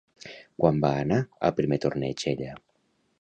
[0.61, 1.19] Quan va anar
[1.49, 2.57] al primer torneig ella?